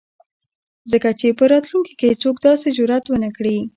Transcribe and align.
ځکه 0.91 1.09
چې 1.19 1.27
په 1.37 1.43
راتلونکي 1.51 1.93
،کې 1.99 2.19
څوک 2.21 2.35
داسې 2.47 2.67
جرات 2.77 3.03
ونه 3.07 3.29
کړي. 3.37 3.57